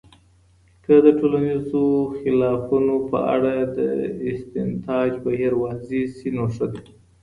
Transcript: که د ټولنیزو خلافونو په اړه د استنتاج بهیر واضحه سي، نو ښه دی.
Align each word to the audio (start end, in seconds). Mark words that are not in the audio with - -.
که 0.83 0.95
د 1.05 1.07
ټولنیزو 1.19 1.85
خلافونو 2.19 2.95
په 3.09 3.19
اړه 3.35 3.53
د 3.77 3.79
استنتاج 4.31 5.09
بهیر 5.25 5.53
واضحه 5.63 6.03
سي، 6.17 6.29
نو 6.37 6.45
ښه 6.55 6.65
دی. 6.71 6.81